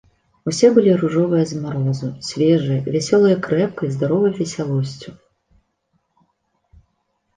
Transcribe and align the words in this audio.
Усе 0.51 0.67
былі 0.75 0.93
ружовыя 1.01 1.43
з 1.49 1.59
марозу, 1.65 2.09
свежыя, 2.29 2.79
вясёлыя 2.97 3.35
крэпкай, 3.49 3.93
здаровай 3.99 4.31
весялосцю. 4.41 5.15